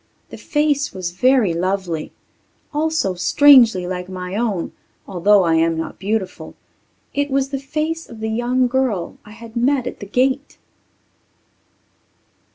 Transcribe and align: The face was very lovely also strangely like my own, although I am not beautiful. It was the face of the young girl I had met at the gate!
The 0.31 0.37
face 0.39 0.95
was 0.95 1.11
very 1.11 1.53
lovely 1.53 2.11
also 2.73 3.13
strangely 3.13 3.85
like 3.85 4.09
my 4.09 4.33
own, 4.35 4.71
although 5.07 5.43
I 5.43 5.53
am 5.53 5.77
not 5.77 5.99
beautiful. 5.99 6.55
It 7.13 7.29
was 7.29 7.49
the 7.49 7.59
face 7.59 8.09
of 8.09 8.19
the 8.19 8.31
young 8.31 8.67
girl 8.67 9.19
I 9.25 9.31
had 9.33 9.55
met 9.55 9.85
at 9.85 9.99
the 9.99 10.07
gate! 10.07 10.57